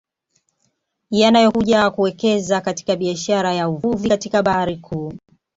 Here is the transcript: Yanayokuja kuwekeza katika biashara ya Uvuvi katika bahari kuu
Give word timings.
Yanayokuja 1.11 1.89
kuwekeza 1.89 2.61
katika 2.61 2.95
biashara 2.95 3.53
ya 3.53 3.69
Uvuvi 3.69 4.09
katika 4.09 4.43
bahari 4.43 4.77
kuu 4.77 5.13